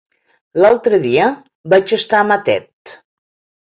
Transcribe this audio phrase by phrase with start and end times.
[0.63, 1.29] L'altre dia
[1.77, 2.95] vaig estar a Matet.